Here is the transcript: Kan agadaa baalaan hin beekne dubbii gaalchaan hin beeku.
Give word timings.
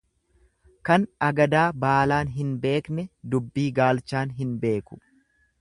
Kan 0.89 1.05
agadaa 1.27 1.67
baalaan 1.83 2.33
hin 2.39 2.57
beekne 2.65 3.07
dubbii 3.35 3.69
gaalchaan 3.81 4.37
hin 4.43 4.61
beeku. 4.65 5.03